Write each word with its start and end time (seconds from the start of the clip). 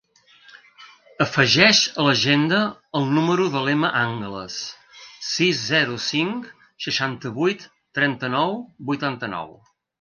Afegeix 1.25 1.81
a 2.03 2.05
l'agenda 2.07 2.61
el 3.01 3.05
número 3.19 3.45
de 3.57 3.61
l'Emma 3.67 3.93
Angles: 4.01 4.57
sis, 5.29 5.63
zero, 5.75 6.01
cinc, 6.09 6.51
seixanta-vuit, 6.89 7.71
trenta-nou, 8.01 8.61
vuitanta-nou. 8.93 9.57